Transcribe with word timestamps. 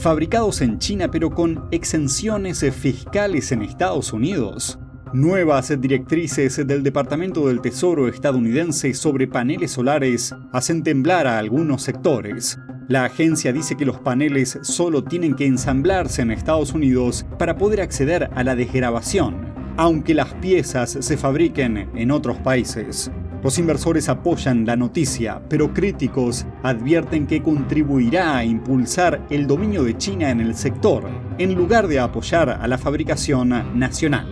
fabricados 0.00 0.60
en 0.62 0.78
China 0.78 1.10
pero 1.10 1.30
con 1.30 1.68
exenciones 1.70 2.64
fiscales 2.74 3.52
en 3.52 3.62
Estados 3.62 4.12
Unidos. 4.12 4.78
Nuevas 5.12 5.72
directrices 5.80 6.64
del 6.66 6.82
Departamento 6.82 7.48
del 7.48 7.60
Tesoro 7.60 8.08
estadounidense 8.08 8.94
sobre 8.94 9.26
paneles 9.26 9.72
solares 9.72 10.34
hacen 10.52 10.82
temblar 10.82 11.26
a 11.26 11.38
algunos 11.38 11.82
sectores. 11.82 12.58
La 12.88 13.04
agencia 13.04 13.52
dice 13.52 13.76
que 13.76 13.84
los 13.84 13.98
paneles 13.98 14.58
solo 14.62 15.04
tienen 15.04 15.34
que 15.34 15.46
ensamblarse 15.46 16.22
en 16.22 16.30
Estados 16.30 16.72
Unidos 16.72 17.26
para 17.38 17.58
poder 17.58 17.80
acceder 17.80 18.30
a 18.34 18.44
la 18.44 18.54
desgrabación, 18.54 19.52
aunque 19.76 20.14
las 20.14 20.32
piezas 20.34 20.96
se 21.00 21.16
fabriquen 21.16 21.90
en 21.94 22.10
otros 22.10 22.38
países. 22.38 23.10
Los 23.42 23.58
inversores 23.58 24.10
apoyan 24.10 24.66
la 24.66 24.76
noticia, 24.76 25.40
pero 25.48 25.72
críticos 25.72 26.44
advierten 26.62 27.26
que 27.26 27.42
contribuirá 27.42 28.36
a 28.36 28.44
impulsar 28.44 29.26
el 29.30 29.46
dominio 29.46 29.82
de 29.82 29.96
China 29.96 30.28
en 30.28 30.40
el 30.40 30.54
sector, 30.54 31.08
en 31.38 31.54
lugar 31.54 31.88
de 31.88 32.00
apoyar 32.00 32.50
a 32.50 32.68
la 32.68 32.76
fabricación 32.76 33.78
nacional. 33.78 34.26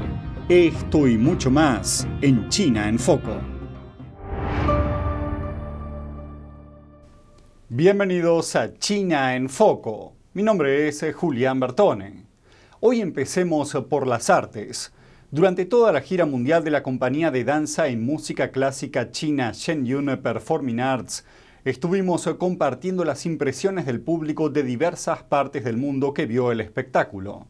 Esto 0.51 1.09
y 1.09 1.16
mucho 1.16 1.51
más 1.51 2.06
en 2.20 2.51
China 2.51 2.87
en 2.87 2.98
Foco. 2.98 3.41
Bienvenidos 7.70 8.56
a 8.56 8.74
China 8.74 9.34
en 9.37 9.48
Foco. 9.48 10.12
Mi 10.34 10.43
nombre 10.43 10.87
es 10.87 11.02
Julián 11.15 11.59
Bertone. 11.59 12.27
Hoy 12.80 13.01
empecemos 13.01 13.74
por 13.88 14.06
las 14.06 14.29
artes. 14.29 14.93
Durante 15.30 15.66
toda 15.66 15.92
la 15.92 16.00
gira 16.00 16.24
mundial 16.24 16.64
de 16.64 16.70
la 16.70 16.82
compañía 16.82 17.30
de 17.30 17.45
danza 17.45 17.91
y 17.91 17.98
música 17.98 18.50
clásica 18.50 19.10
china 19.10 19.52
Shenyun 19.52 20.20
Performing 20.23 20.80
Arts, 20.80 21.27
estuvimos 21.66 22.27
compartiendo 22.38 23.04
las 23.04 23.27
impresiones 23.27 23.84
del 23.84 24.01
público 24.01 24.48
de 24.48 24.62
diversas 24.62 25.23
partes 25.24 25.64
del 25.64 25.77
mundo 25.77 26.14
que 26.14 26.24
vio 26.24 26.51
el 26.51 26.62
espectáculo, 26.62 27.46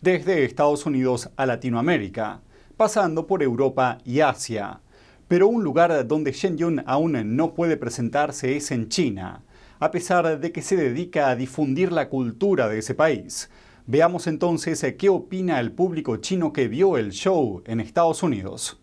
desde 0.00 0.46
Estados 0.46 0.86
Unidos 0.86 1.28
a 1.36 1.44
Latinoamérica, 1.44 2.40
pasando 2.78 3.26
por 3.26 3.42
Europa 3.42 3.98
y 4.06 4.20
Asia. 4.20 4.80
Pero 5.28 5.48
un 5.48 5.62
lugar 5.62 6.06
donde 6.06 6.32
Shenyun 6.32 6.82
aún 6.86 7.36
no 7.36 7.52
puede 7.52 7.76
presentarse 7.76 8.56
es 8.56 8.70
en 8.70 8.88
China, 8.88 9.42
a 9.80 9.90
pesar 9.90 10.40
de 10.40 10.50
que 10.50 10.62
se 10.62 10.76
dedica 10.76 11.28
a 11.28 11.36
difundir 11.36 11.92
la 11.92 12.08
cultura 12.08 12.68
de 12.68 12.78
ese 12.78 12.94
país. 12.94 13.50
Veamos 13.90 14.26
entonces 14.26 14.84
eh, 14.84 14.96
qué 14.96 15.08
opina 15.08 15.58
el 15.58 15.72
público 15.72 16.18
chino 16.18 16.52
que 16.52 16.68
vio 16.68 16.98
el 16.98 17.10
show 17.10 17.62
en 17.64 17.80
Estados 17.80 18.22
Unidos. 18.22 18.78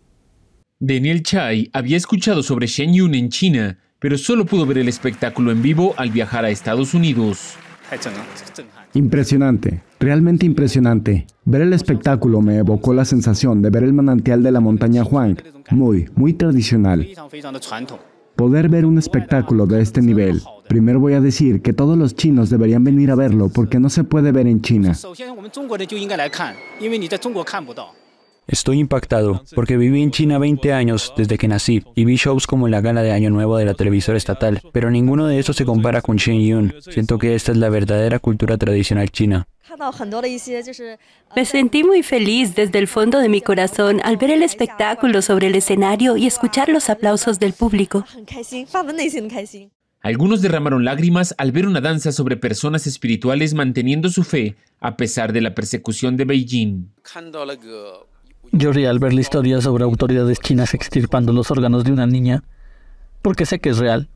Daniel 0.79 1.21
Chai 1.21 1.69
había 1.73 1.95
escuchado 1.95 2.41
sobre 2.41 2.65
Shenyun 2.65 3.13
en 3.13 3.29
China, 3.29 3.77
pero 3.99 4.17
solo 4.17 4.47
pudo 4.47 4.65
ver 4.65 4.79
el 4.79 4.87
espectáculo 4.87 5.51
en 5.51 5.61
vivo 5.61 5.93
al 5.97 6.09
viajar 6.09 6.43
a 6.43 6.49
Estados 6.49 6.95
Unidos. 6.95 7.53
Impresionante, 8.95 9.83
realmente 9.99 10.47
impresionante. 10.47 11.27
Ver 11.43 11.61
el 11.61 11.73
espectáculo 11.73 12.41
me 12.41 12.57
evocó 12.57 12.95
la 12.95 13.05
sensación 13.05 13.61
de 13.61 13.69
ver 13.69 13.83
el 13.83 13.93
manantial 13.93 14.41
de 14.41 14.51
la 14.51 14.59
montaña 14.59 15.03
Huang, 15.03 15.37
muy, 15.69 16.09
muy 16.15 16.33
tradicional. 16.33 17.07
Poder 18.35 18.67
ver 18.67 18.85
un 18.85 18.97
espectáculo 18.97 19.65
de 19.65 19.81
este 19.81 20.01
nivel. 20.01 20.41
Primero 20.67 20.99
voy 20.99 21.13
a 21.13 21.21
decir 21.21 21.61
que 21.61 21.71
todos 21.71 21.97
los 21.97 22.15
chinos 22.15 22.49
deberían 22.49 22.83
venir 22.83 23.09
a 23.11 23.15
verlo 23.15 23.49
porque 23.49 23.79
no 23.79 23.89
se 23.89 24.03
puede 24.03 24.31
ver 24.31 24.47
en 24.47 24.61
China. 24.61 24.93
Estoy 28.47 28.79
impactado 28.79 29.43
porque 29.55 29.75
viví 29.75 30.03
en 30.03 30.11
China 30.11 30.37
20 30.37 30.71
años 30.71 31.13
desde 31.17 31.37
que 31.37 31.47
nací 31.47 31.83
y 31.95 32.05
vi 32.05 32.15
shows 32.15 32.45
como 32.45 32.67
la 32.67 32.79
gala 32.79 33.01
de 33.01 33.11
Año 33.11 33.31
Nuevo 33.31 33.57
de 33.57 33.65
la 33.65 33.73
televisora 33.73 34.17
estatal, 34.17 34.61
pero 34.71 34.91
ninguno 34.91 35.25
de 35.25 35.39
estos 35.39 35.55
se 35.55 35.65
compara 35.65 36.01
con 36.01 36.17
Shen 36.17 36.41
Yun. 36.41 36.75
Siento 36.79 37.17
que 37.17 37.33
esta 37.33 37.51
es 37.51 37.57
la 37.57 37.69
verdadera 37.69 38.19
cultura 38.19 38.57
tradicional 38.57 39.09
china. 39.09 39.47
Me 41.35 41.45
sentí 41.45 41.83
muy 41.83 42.03
feliz 42.03 42.53
desde 42.55 42.77
el 42.77 42.87
fondo 42.87 43.19
de 43.19 43.29
mi 43.29 43.41
corazón 43.41 43.99
al 44.03 44.17
ver 44.17 44.29
el 44.29 44.43
espectáculo 44.43 45.23
sobre 45.23 45.47
el 45.47 45.55
escenario 45.55 46.15
y 46.15 46.27
escuchar 46.27 46.69
los 46.69 46.89
aplausos 46.89 47.39
del 47.39 47.53
público. 47.53 48.05
Algunos 50.01 50.41
derramaron 50.43 50.85
lágrimas 50.85 51.33
al 51.39 51.51
ver 51.51 51.65
una 51.65 51.81
danza 51.81 52.11
sobre 52.11 52.37
personas 52.37 52.85
espirituales 52.85 53.55
manteniendo 53.55 54.09
su 54.09 54.23
fe 54.23 54.55
a 54.79 54.97
pesar 54.97 55.33
de 55.33 55.41
la 55.41 55.55
persecución 55.55 56.15
de 56.15 56.25
Beijing. 56.25 56.91
Lloré 58.57 58.87
al 58.87 58.99
ver 58.99 59.13
la 59.13 59.19
historia 59.19 59.59
sobre 59.59 59.83
autoridades 59.83 60.39
chinas 60.39 60.73
extirpando 60.73 61.33
los 61.33 61.51
órganos 61.51 61.83
de 61.83 61.91
una 61.91 62.07
niña, 62.07 62.43
porque 63.21 63.45
sé 63.45 63.59
que 63.59 63.69
es 63.69 63.79
real. 63.79 64.07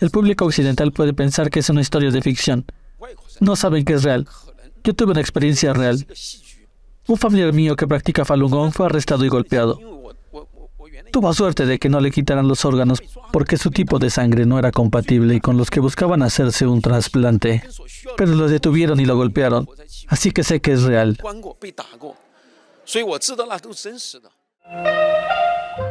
El 0.00 0.10
público 0.10 0.44
occidental 0.44 0.90
puede 0.90 1.14
pensar 1.14 1.48
que 1.48 1.60
es 1.60 1.70
una 1.70 1.80
historia 1.80 2.10
de 2.10 2.22
ficción, 2.22 2.66
no 3.38 3.54
saben 3.54 3.84
que 3.84 3.94
es 3.94 4.02
real. 4.02 4.26
Yo 4.82 4.94
tuve 4.94 5.12
una 5.12 5.20
experiencia 5.20 5.72
real. 5.72 6.04
Un 7.06 7.16
familiar 7.16 7.52
mío 7.52 7.76
que 7.76 7.86
practica 7.86 8.24
Falun 8.24 8.50
Gong 8.50 8.72
fue 8.72 8.86
arrestado 8.86 9.24
y 9.24 9.28
golpeado. 9.28 9.78
Tuvo 11.12 11.32
suerte 11.34 11.66
de 11.66 11.78
que 11.78 11.88
no 11.88 12.00
le 12.00 12.10
quitaran 12.10 12.48
los 12.48 12.64
órganos 12.64 13.00
porque 13.32 13.58
su 13.58 13.70
tipo 13.70 14.00
de 14.00 14.10
sangre 14.10 14.44
no 14.44 14.58
era 14.58 14.72
compatible 14.72 15.40
con 15.40 15.56
los 15.56 15.70
que 15.70 15.78
buscaban 15.78 16.22
hacerse 16.22 16.66
un 16.66 16.80
trasplante. 16.80 17.62
Pero 18.16 18.34
lo 18.34 18.48
detuvieron 18.48 18.98
y 18.98 19.04
lo 19.04 19.16
golpearon. 19.16 19.68
Así 20.08 20.32
que 20.32 20.42
sé 20.42 20.60
que 20.60 20.72
es 20.72 20.82
real. 20.82 21.16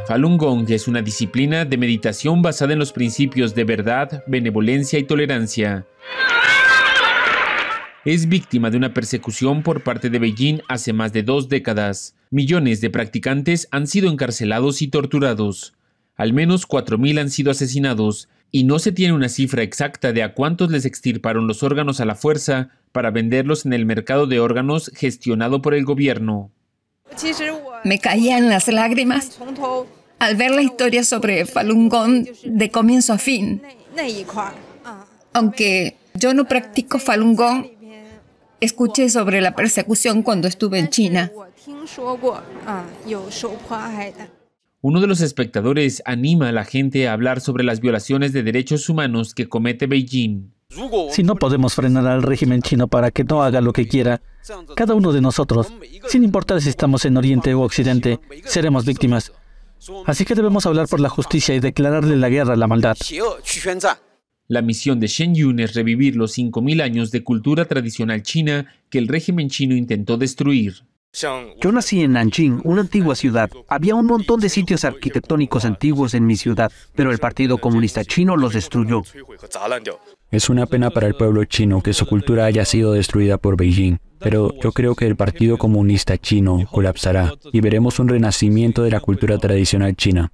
Falun 0.07 0.37
Gong 0.37 0.69
es 0.69 0.87
una 0.87 1.01
disciplina 1.01 1.65
de 1.65 1.77
meditación 1.77 2.41
basada 2.41 2.73
en 2.73 2.79
los 2.79 2.91
principios 2.91 3.55
de 3.55 3.63
verdad, 3.63 4.23
benevolencia 4.27 4.99
y 4.99 5.03
tolerancia 5.03 5.85
es 8.05 8.27
víctima 8.27 8.69
de 8.69 8.75
una 8.75 8.93
persecución 8.93 9.63
por 9.63 9.81
parte 9.81 10.09
de 10.09 10.19
Beijing 10.19 10.61
hace 10.67 10.91
más 10.91 11.13
de 11.13 11.23
dos 11.23 11.47
décadas. 11.47 12.15
Millones 12.31 12.81
de 12.81 12.89
practicantes 12.89 13.69
han 13.71 13.87
sido 13.87 14.09
encarcelados 14.09 14.81
y 14.81 14.89
torturados. 14.89 15.73
Al 16.15 16.33
menos 16.33 16.67
4.000 16.67 17.21
han 17.21 17.29
sido 17.29 17.51
asesinados, 17.51 18.27
y 18.51 18.65
no 18.65 18.77
se 18.79 18.91
tiene 18.91 19.13
una 19.13 19.29
cifra 19.29 19.63
exacta 19.63 20.11
de 20.11 20.21
a 20.21 20.33
cuántos 20.33 20.69
les 20.69 20.85
extirparon 20.85 21.47
los 21.47 21.63
órganos 21.63 22.01
a 22.01 22.05
la 22.05 22.15
fuerza 22.15 22.71
para 22.91 23.09
venderlos 23.09 23.65
en 23.65 23.71
el 23.71 23.85
mercado 23.85 24.27
de 24.27 24.39
órganos 24.39 24.91
gestionado 24.93 25.61
por 25.61 25.73
el 25.73 25.85
gobierno. 25.85 26.51
Me 27.83 27.99
caían 27.99 28.49
las 28.49 28.67
lágrimas 28.67 29.39
al 30.19 30.35
ver 30.35 30.51
la 30.51 30.61
historia 30.61 31.03
sobre 31.03 31.45
Falun 31.45 31.89
Gong 31.89 32.27
de 32.45 32.69
comienzo 32.71 33.13
a 33.13 33.17
fin. 33.17 33.61
Aunque 35.33 35.97
yo 36.13 36.33
no 36.33 36.45
practico 36.45 36.99
Falun 36.99 37.35
Gong, 37.35 37.65
Escuché 38.63 39.09
sobre 39.09 39.41
la 39.41 39.55
persecución 39.57 40.23
cuando 40.23 40.47
estuve 40.47 40.79
en 40.79 40.87
China. 40.87 41.29
Uno 44.79 45.01
de 45.01 45.07
los 45.07 45.19
espectadores 45.19 46.01
anima 46.05 46.47
a 46.47 46.51
la 46.53 46.63
gente 46.63 47.09
a 47.09 47.11
hablar 47.11 47.41
sobre 47.41 47.65
las 47.65 47.81
violaciones 47.81 48.31
de 48.31 48.41
derechos 48.41 48.87
humanos 48.87 49.33
que 49.33 49.49
comete 49.49 49.85
Beijing. 49.85 50.53
Si 51.11 51.23
no 51.23 51.35
podemos 51.35 51.73
frenar 51.73 52.07
al 52.07 52.23
régimen 52.23 52.61
chino 52.61 52.87
para 52.87 53.11
que 53.11 53.23
no 53.23 53.43
haga 53.43 53.61
lo 53.61 53.73
que 53.73 53.87
quiera, 53.87 54.21
cada 54.75 54.95
uno 54.95 55.11
de 55.11 55.21
nosotros, 55.21 55.73
sin 56.07 56.23
importar 56.23 56.61
si 56.61 56.69
estamos 56.69 57.05
en 57.05 57.17
Oriente 57.17 57.55
u 57.55 57.61
Occidente, 57.61 58.19
seremos 58.45 58.85
víctimas. 58.85 59.31
Así 60.05 60.25
que 60.25 60.35
debemos 60.35 60.65
hablar 60.65 60.87
por 60.87 60.99
la 60.99 61.09
justicia 61.09 61.55
y 61.55 61.59
declararle 61.59 62.15
la 62.15 62.29
guerra 62.29 62.53
a 62.53 62.57
la 62.57 62.67
maldad. 62.67 62.97
La 64.47 64.61
misión 64.61 64.99
de 64.99 65.07
Shen 65.07 65.35
Yun 65.35 65.59
es 65.59 65.73
revivir 65.73 66.15
los 66.15 66.37
5.000 66.37 66.81
años 66.81 67.11
de 67.11 67.23
cultura 67.23 67.65
tradicional 67.65 68.23
china 68.23 68.73
que 68.89 68.99
el 68.99 69.07
régimen 69.07 69.49
chino 69.49 69.75
intentó 69.75 70.17
destruir. 70.17 70.83
Yo 71.15 71.71
nací 71.71 72.01
en 72.01 72.13
Nanjing, 72.13 72.61
una 72.63 72.81
antigua 72.81 73.15
ciudad. 73.15 73.49
Había 73.67 73.93
un 73.93 74.07
montón 74.07 74.39
de 74.39 74.49
sitios 74.49 74.83
arquitectónicos 74.83 75.63
antiguos 75.63 76.15
en 76.15 76.25
mi 76.25 76.35
ciudad, 76.35 76.71
pero 76.95 77.11
el 77.11 77.19
Partido 77.19 77.59
Comunista 77.59 78.03
Chino 78.03 78.35
los 78.35 78.53
destruyó. 78.53 79.03
Es 80.31 80.49
una 80.49 80.65
pena 80.65 80.89
para 80.89 81.05
el 81.05 81.13
pueblo 81.13 81.45
chino 81.45 81.81
que 81.81 81.93
su 81.93 82.07
cultura 82.07 82.45
haya 82.45 82.65
sido 82.65 82.93
destruida 82.93 83.37
por 83.37 83.55
Beijing, 83.57 83.99
pero 84.19 84.51
yo 84.59 84.71
creo 84.71 84.95
que 84.95 85.05
el 85.05 85.15
Partido 85.15 85.59
Comunista 85.59 86.17
Chino 86.17 86.65
colapsará 86.71 87.33
y 87.51 87.61
veremos 87.61 87.99
un 87.99 88.07
renacimiento 88.07 88.81
de 88.81 88.89
la 88.89 88.99
cultura 88.99 89.37
tradicional 89.37 89.95
china. 89.95 90.31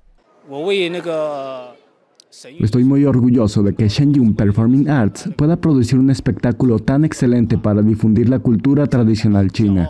Estoy 2.60 2.86
muy 2.86 3.04
orgulloso 3.04 3.64
de 3.64 3.76
que 3.76 3.90
Shenyun 3.90 4.34
Performing 4.34 4.90
Arts 4.90 5.30
pueda 5.36 5.58
producir 5.58 6.00
un 6.00 6.10
espectáculo 6.10 6.80
tan 6.80 7.04
excelente 7.04 7.58
para 7.58 7.81
difundir 7.81 8.30
la 8.30 8.40
cultura 8.40 8.88
tradicional 8.88 9.52
china. 9.52 9.90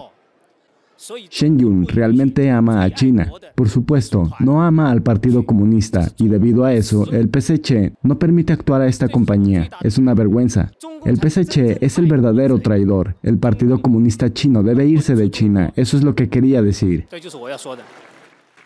Shenyun 1.30 1.88
realmente 1.88 2.50
ama 2.52 2.84
a 2.84 2.94
China. 2.94 3.32
Por 3.56 3.70
supuesto, 3.70 4.30
no 4.40 4.62
ama 4.62 4.92
al 4.92 5.02
Partido 5.02 5.46
Comunista 5.46 6.12
y 6.18 6.28
debido 6.28 6.66
a 6.66 6.74
eso, 6.74 7.10
el 7.12 7.30
PSC 7.30 7.94
no 8.04 8.20
permite 8.20 8.54
actuar 8.54 8.82
a 8.82 8.88
esta 8.88 9.08
compañía. 9.08 9.70
Es 9.82 9.98
una 9.98 10.14
vergüenza. 10.14 10.72
El 11.06 11.18
PSC 11.18 11.78
es 11.82 11.98
el 11.98 12.08
verdadero 12.08 12.60
traidor. 12.60 13.16
El 13.24 13.38
Partido 13.38 13.82
Comunista 13.82 14.34
Chino 14.34 14.62
debe 14.62 14.86
irse 14.86 15.16
de 15.16 15.32
China. 15.32 15.72
Eso 15.76 15.96
es 15.96 16.04
lo 16.04 16.16
que 16.16 16.30
quería 16.30 16.62
decir. 16.62 17.08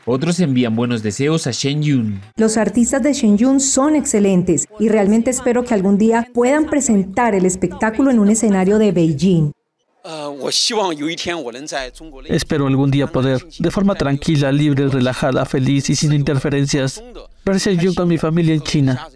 Otros 0.06 0.40
envían 0.40 0.76
buenos 0.76 1.02
deseos 1.04 1.48
a 1.48 1.52
Shen 1.52 1.82
Yun. 1.82 2.20
Los 2.36 2.58
artistas 2.58 3.04
de 3.04 3.14
Shen 3.14 3.38
Yun 3.38 3.60
son 3.60 3.96
excelentes 3.96 4.68
y 4.80 4.90
realmente 4.90 5.30
espero 5.30 5.64
que 5.64 5.74
algún 5.74 5.98
día 5.98 6.28
puedan 6.34 6.66
presentar 6.66 7.36
el 7.36 7.46
espectáculo 7.46 8.12
en 8.12 8.20
un 8.20 8.30
escenario 8.30 8.80
de 8.80 8.92
Beijing. 8.92 9.52
Espero 12.26 12.68
algún 12.68 12.92
día 12.92 13.08
poder, 13.08 13.46
de 13.58 13.72
forma 13.72 13.96
tranquila, 13.96 14.52
libre, 14.52 14.88
relajada, 14.88 15.46
feliz 15.46 15.90
y 15.90 15.96
sin 15.96 16.12
interferencias, 16.14 17.02
ver 17.46 17.58
Shen 17.58 17.80
Yun 17.80 17.96
con 17.96 18.08
mi 18.10 18.18
familia 18.18 18.54
en 18.54 18.62
China. 18.62 19.08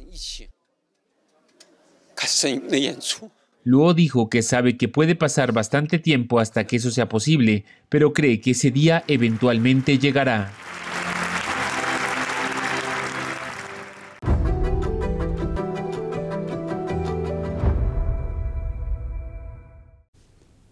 Luo 3.64 3.94
dijo 3.94 4.30
que 4.30 4.42
sabe 4.42 4.78
que 4.78 4.88
puede 4.88 5.16
pasar 5.16 5.52
bastante 5.52 6.00
tiempo 6.00 6.40
hasta 6.40 6.66
que 6.66 6.78
eso 6.78 6.90
sea 6.90 7.10
posible, 7.10 7.66
pero 7.90 8.14
cree 8.14 8.40
que 8.40 8.52
ese 8.52 8.72
día 8.72 9.04
eventualmente 9.08 10.00
llegará. 10.00 10.54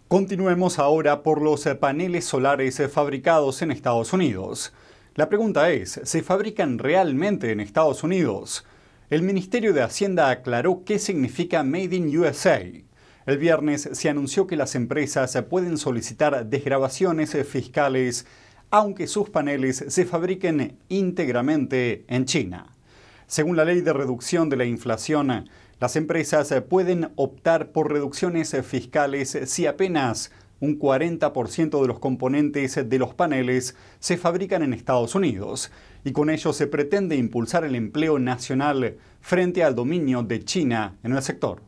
Continuemos 0.07 0.77
ahora 0.77 1.23
por 1.23 1.41
los 1.41 1.65
paneles 1.79 2.25
solares 2.25 2.79
fabricados 2.91 3.63
en 3.63 3.71
Estados 3.71 4.13
Unidos. 4.13 4.71
La 5.15 5.29
pregunta 5.29 5.71
es, 5.71 5.99
¿se 6.03 6.21
fabrican 6.21 6.77
realmente 6.77 7.51
en 7.51 7.59
Estados 7.59 8.03
Unidos? 8.03 8.67
El 9.09 9.23
Ministerio 9.23 9.73
de 9.73 9.81
Hacienda 9.81 10.29
aclaró 10.29 10.83
qué 10.85 10.99
significa 10.99 11.63
Made 11.63 11.95
in 11.95 12.15
USA. 12.19 12.61
El 13.25 13.37
viernes 13.39 13.89
se 13.93 14.07
anunció 14.07 14.45
que 14.45 14.55
las 14.55 14.75
empresas 14.75 15.35
pueden 15.49 15.79
solicitar 15.79 16.45
desgrabaciones 16.45 17.35
fiscales 17.47 18.27
aunque 18.69 19.07
sus 19.07 19.31
paneles 19.31 19.85
se 19.87 20.05
fabriquen 20.05 20.77
íntegramente 20.87 22.05
en 22.07 22.25
China. 22.25 22.75
Según 23.25 23.57
la 23.57 23.65
ley 23.65 23.81
de 23.81 23.93
reducción 23.93 24.49
de 24.49 24.57
la 24.57 24.65
inflación, 24.65 25.49
las 25.79 25.95
empresas 25.95 26.53
pueden 26.69 27.11
optar 27.15 27.71
por 27.71 27.91
reducciones 27.91 28.55
fiscales 28.63 29.37
si 29.45 29.65
apenas 29.65 30.31
un 30.59 30.79
40% 30.79 31.81
de 31.81 31.87
los 31.87 31.99
componentes 31.99 32.79
de 32.87 32.99
los 32.99 33.13
paneles 33.13 33.75
se 33.99 34.17
fabrican 34.17 34.63
en 34.63 34.73
Estados 34.73 35.15
Unidos 35.15 35.71
y 36.03 36.11
con 36.11 36.29
ello 36.29 36.53
se 36.53 36.67
pretende 36.67 37.15
impulsar 37.15 37.65
el 37.65 37.75
empleo 37.75 38.19
nacional 38.19 38.97
frente 39.21 39.63
al 39.63 39.75
dominio 39.75 40.23
de 40.23 40.43
China 40.43 40.97
en 41.03 41.13
el 41.13 41.21
sector. 41.21 41.61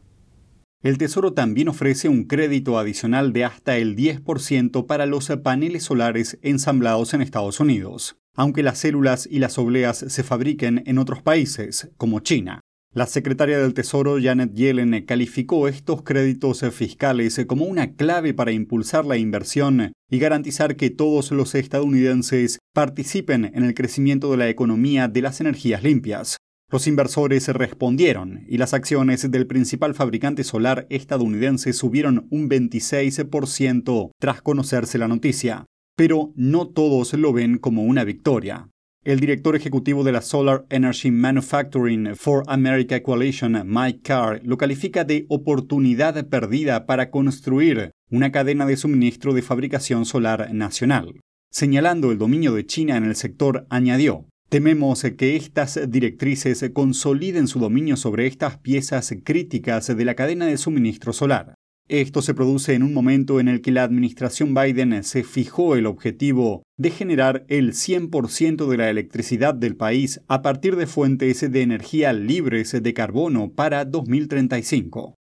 El 0.83 0.99
Tesoro 0.99 1.33
también 1.33 1.69
ofrece 1.69 2.07
un 2.07 2.25
crédito 2.25 2.77
adicional 2.77 3.33
de 3.33 3.45
hasta 3.45 3.77
el 3.77 3.95
10% 3.95 4.85
para 4.85 5.07
los 5.07 5.27
paneles 5.43 5.83
solares 5.83 6.37
ensamblados 6.43 7.13
en 7.15 7.21
Estados 7.21 7.59
Unidos, 7.59 8.17
aunque 8.35 8.61
las 8.61 8.77
células 8.77 9.27
y 9.29 9.39
las 9.39 9.57
obleas 9.57 9.97
se 9.97 10.23
fabriquen 10.23 10.83
en 10.85 10.99
otros 10.99 11.23
países, 11.23 11.89
como 11.97 12.19
China. 12.19 12.61
La 12.93 13.05
secretaria 13.05 13.59
del 13.59 13.73
Tesoro 13.73 14.17
Janet 14.19 14.53
Yellen 14.53 15.05
calificó 15.05 15.67
estos 15.67 16.01
créditos 16.01 16.65
fiscales 16.71 17.39
como 17.45 17.65
una 17.65 17.93
clave 17.93 18.33
para 18.33 18.51
impulsar 18.51 19.05
la 19.05 19.17
inversión 19.17 19.93
y 20.09 20.19
garantizar 20.19 20.75
que 20.75 20.89
todos 20.89 21.31
los 21.31 21.53
estadounidenses 21.53 22.59
participen 22.73 23.51
en 23.53 23.63
el 23.65 23.73
crecimiento 23.73 24.31
de 24.31 24.37
la 24.37 24.49
economía 24.49 25.07
de 25.07 25.21
las 25.21 25.41
energías 25.41 25.83
limpias. 25.83 26.37
Los 26.69 26.87
inversores 26.87 27.47
respondieron 27.47 28.43
y 28.47 28.57
las 28.57 28.73
acciones 28.73 29.29
del 29.29 29.47
principal 29.47 29.93
fabricante 29.93 30.43
solar 30.43 30.85
estadounidense 30.89 31.73
subieron 31.73 32.27
un 32.29 32.49
26% 32.49 34.11
tras 34.19 34.41
conocerse 34.41 34.97
la 34.97 35.07
noticia. 35.07 35.65
Pero 35.95 36.33
no 36.35 36.67
todos 36.67 37.13
lo 37.13 37.31
ven 37.31 37.57
como 37.57 37.83
una 37.83 38.03
victoria. 38.03 38.69
El 39.07 39.21
director 39.21 39.55
ejecutivo 39.55 40.03
de 40.03 40.11
la 40.11 40.21
Solar 40.21 40.65
Energy 40.69 41.11
Manufacturing 41.11 42.13
for 42.17 42.43
America 42.47 43.01
Coalition, 43.01 43.57
Mike 43.65 44.01
Carr, 44.03 44.41
lo 44.43 44.57
califica 44.57 45.05
de 45.05 45.25
oportunidad 45.29 46.27
perdida 46.27 46.85
para 46.85 47.09
construir 47.09 47.91
una 48.11 48.33
cadena 48.33 48.65
de 48.65 48.75
suministro 48.75 49.33
de 49.33 49.41
fabricación 49.41 50.03
solar 50.03 50.53
nacional. 50.53 51.21
Señalando 51.49 52.11
el 52.11 52.17
dominio 52.17 52.53
de 52.53 52.65
China 52.65 52.97
en 52.97 53.05
el 53.05 53.15
sector, 53.15 53.65
añadió, 53.69 54.25
Tememos 54.49 55.03
que 55.17 55.37
estas 55.37 55.79
directrices 55.89 56.69
consoliden 56.73 57.47
su 57.47 57.59
dominio 57.59 57.95
sobre 57.95 58.27
estas 58.27 58.57
piezas 58.57 59.15
críticas 59.23 59.87
de 59.87 60.03
la 60.03 60.15
cadena 60.15 60.47
de 60.47 60.57
suministro 60.57 61.13
solar. 61.13 61.53
Esto 61.89 62.21
se 62.21 62.33
produce 62.33 62.73
en 62.73 62.83
un 62.83 62.93
momento 62.93 63.39
en 63.39 63.47
el 63.47 63.61
que 63.61 63.71
la 63.71 63.83
administración 63.83 64.53
Biden 64.53 65.05
se 65.05 65.23
fijó 65.23 65.77
el 65.77 65.85
objetivo 65.85 66.63
de 66.75 66.91
generar 66.91 67.45
el 67.47 67.71
100% 67.71 68.67
de 68.67 68.75
la 68.75 68.89
electricidad 68.89 69.55
del 69.55 69.77
país 69.77 70.19
a 70.27 70.41
partir 70.41 70.75
de 70.75 70.85
fuentes 70.85 71.49
de 71.49 71.61
energía 71.61 72.11
libres 72.11 72.75
de 72.83 72.93
carbono 72.93 73.53
para 73.53 73.85
2035. 73.85 75.15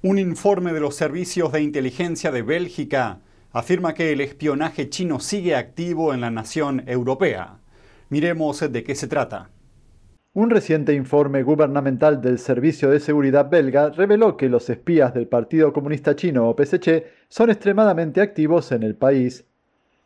Un 0.00 0.18
informe 0.18 0.72
de 0.72 0.80
los 0.80 0.96
servicios 0.96 1.52
de 1.52 1.62
inteligencia 1.62 2.30
de 2.30 2.40
Bélgica 2.40 3.20
afirma 3.52 3.92
que 3.92 4.12
el 4.12 4.22
espionaje 4.22 4.88
chino 4.88 5.20
sigue 5.20 5.54
activo 5.54 6.14
en 6.14 6.22
la 6.22 6.30
nación 6.30 6.84
europea. 6.86 7.60
Miremos 8.14 8.60
de 8.70 8.84
qué 8.84 8.94
se 8.94 9.08
trata. 9.08 9.50
Un 10.34 10.48
reciente 10.48 10.94
informe 10.94 11.42
gubernamental 11.42 12.20
del 12.20 12.38
Servicio 12.38 12.88
de 12.90 13.00
Seguridad 13.00 13.50
belga 13.50 13.90
reveló 13.90 14.36
que 14.36 14.48
los 14.48 14.70
espías 14.70 15.12
del 15.12 15.26
Partido 15.26 15.72
Comunista 15.72 16.14
Chino 16.14 16.48
o 16.48 16.54
PSC 16.54 17.06
son 17.26 17.50
extremadamente 17.50 18.20
activos 18.20 18.70
en 18.70 18.84
el 18.84 18.94
país. 18.94 19.46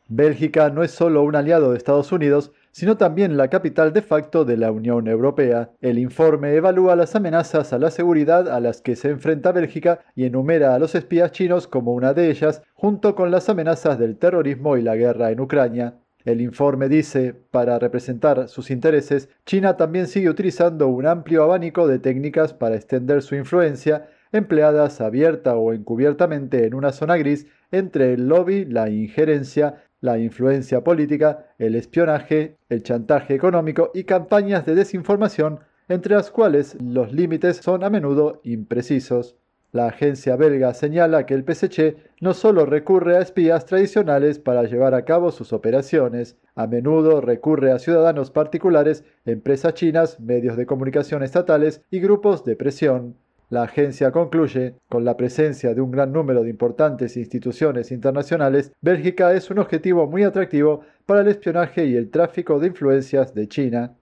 Bélgica 0.08 0.70
no 0.70 0.82
es 0.82 0.90
solo 0.90 1.22
un 1.22 1.36
aliado 1.36 1.72
de 1.72 1.76
Estados 1.76 2.10
Unidos, 2.10 2.50
sino 2.70 2.96
también 2.96 3.36
la 3.36 3.48
capital 3.48 3.92
de 3.92 4.00
facto 4.00 4.46
de 4.46 4.56
la 4.56 4.72
Unión 4.72 5.06
Europea. 5.06 5.72
El 5.82 5.98
informe 5.98 6.54
evalúa 6.54 6.96
las 6.96 7.14
amenazas 7.14 7.74
a 7.74 7.78
la 7.78 7.90
seguridad 7.90 8.48
a 8.48 8.58
las 8.60 8.80
que 8.80 8.96
se 8.96 9.10
enfrenta 9.10 9.52
Bélgica 9.52 10.00
y 10.14 10.24
enumera 10.24 10.74
a 10.74 10.78
los 10.78 10.94
espías 10.94 11.32
chinos 11.32 11.68
como 11.68 11.92
una 11.92 12.14
de 12.14 12.30
ellas, 12.30 12.62
junto 12.72 13.14
con 13.14 13.30
las 13.30 13.50
amenazas 13.50 13.98
del 13.98 14.16
terrorismo 14.16 14.78
y 14.78 14.82
la 14.82 14.96
guerra 14.96 15.30
en 15.30 15.40
Ucrania. 15.40 15.98
El 16.24 16.40
informe 16.40 16.88
dice, 16.88 17.34
para 17.50 17.78
representar 17.78 18.48
sus 18.48 18.70
intereses, 18.70 19.28
China 19.46 19.76
también 19.76 20.08
sigue 20.08 20.28
utilizando 20.28 20.88
un 20.88 21.06
amplio 21.06 21.44
abanico 21.44 21.86
de 21.86 22.00
técnicas 22.00 22.52
para 22.52 22.74
extender 22.74 23.22
su 23.22 23.36
influencia, 23.36 24.08
empleadas 24.32 25.00
abierta 25.00 25.56
o 25.56 25.72
encubiertamente 25.72 26.66
en 26.66 26.74
una 26.74 26.92
zona 26.92 27.16
gris 27.16 27.46
entre 27.70 28.12
el 28.12 28.28
lobby, 28.28 28.64
la 28.64 28.90
injerencia, 28.90 29.84
la 30.00 30.18
influencia 30.18 30.82
política, 30.82 31.46
el 31.58 31.74
espionaje, 31.76 32.56
el 32.68 32.82
chantaje 32.82 33.34
económico 33.34 33.90
y 33.94 34.04
campañas 34.04 34.66
de 34.66 34.74
desinformación, 34.74 35.60
entre 35.88 36.16
las 36.16 36.30
cuales 36.30 36.76
los 36.80 37.12
límites 37.12 37.58
son 37.58 37.82
a 37.84 37.90
menudo 37.90 38.40
imprecisos. 38.44 39.37
La 39.70 39.88
agencia 39.88 40.34
belga 40.36 40.72
señala 40.72 41.26
que 41.26 41.34
el 41.34 41.44
PSC 41.44 41.96
no 42.22 42.32
solo 42.32 42.64
recurre 42.64 43.18
a 43.18 43.20
espías 43.20 43.66
tradicionales 43.66 44.38
para 44.38 44.62
llevar 44.62 44.94
a 44.94 45.04
cabo 45.04 45.30
sus 45.30 45.52
operaciones, 45.52 46.38
a 46.54 46.66
menudo 46.66 47.20
recurre 47.20 47.70
a 47.70 47.78
ciudadanos 47.78 48.30
particulares, 48.30 49.04
empresas 49.26 49.74
chinas, 49.74 50.20
medios 50.20 50.56
de 50.56 50.64
comunicación 50.64 51.22
estatales 51.22 51.82
y 51.90 52.00
grupos 52.00 52.46
de 52.46 52.56
presión. 52.56 53.16
La 53.50 53.64
agencia 53.64 54.10
concluye, 54.10 54.74
con 54.88 55.04
la 55.04 55.18
presencia 55.18 55.74
de 55.74 55.82
un 55.82 55.90
gran 55.90 56.12
número 56.12 56.42
de 56.42 56.50
importantes 56.50 57.18
instituciones 57.18 57.92
internacionales, 57.92 58.72
Bélgica 58.80 59.34
es 59.34 59.50
un 59.50 59.58
objetivo 59.58 60.06
muy 60.06 60.22
atractivo 60.22 60.80
para 61.04 61.20
el 61.20 61.28
espionaje 61.28 61.84
y 61.84 61.94
el 61.94 62.10
tráfico 62.10 62.58
de 62.58 62.68
influencias 62.68 63.34
de 63.34 63.48
China. 63.48 63.96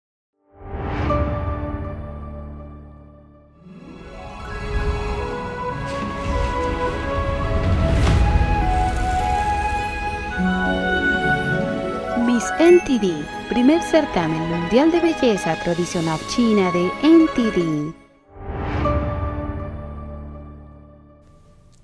NTD, 12.67 13.25
primer 13.49 13.81
certamen 13.81 14.41
mundial 14.49 14.91
de 14.91 14.99
belleza 14.99 15.57
tradicional 15.63 16.19
china 16.27 16.73
de 16.73 16.91
NTD. 17.01 17.95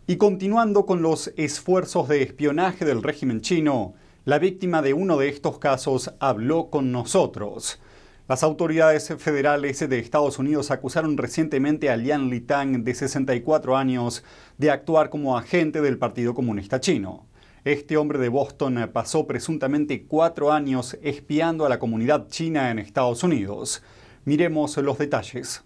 Y 0.08 0.16
continuando 0.16 0.84
con 0.84 1.00
los 1.00 1.32
esfuerzos 1.36 2.08
de 2.08 2.22
espionaje 2.22 2.84
del 2.84 3.04
régimen 3.04 3.42
chino, 3.42 3.94
la 4.24 4.40
víctima 4.40 4.82
de 4.82 4.92
uno 4.92 5.18
de 5.18 5.28
estos 5.28 5.60
casos 5.60 6.14
habló 6.18 6.68
con 6.68 6.90
nosotros. 6.90 7.80
Las 8.26 8.42
autoridades 8.42 9.14
federales 9.18 9.88
de 9.88 9.98
Estados 10.00 10.40
Unidos 10.40 10.72
acusaron 10.72 11.16
recientemente 11.16 11.90
a 11.90 11.96
Lian 11.96 12.28
Litang, 12.28 12.82
de 12.82 12.94
64 12.94 13.76
años, 13.76 14.24
de 14.58 14.72
actuar 14.72 15.10
como 15.10 15.38
agente 15.38 15.80
del 15.80 15.98
Partido 15.98 16.34
Comunista 16.34 16.80
Chino. 16.80 17.28
Este 17.64 17.96
hombre 17.96 18.18
de 18.18 18.28
Boston 18.28 18.90
pasó 18.92 19.28
presuntamente 19.28 20.04
cuatro 20.08 20.50
años 20.50 20.98
espiando 21.00 21.64
a 21.64 21.68
la 21.68 21.78
comunidad 21.78 22.26
china 22.28 22.72
en 22.72 22.80
Estados 22.80 23.22
Unidos. 23.22 23.84
Miremos 24.24 24.76
los 24.78 24.98
detalles. 24.98 25.62